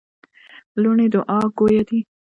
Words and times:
لوڼي 0.81 1.07
دوعا 1.13 1.39
ګویه 1.57 1.83
دي. 1.89 1.99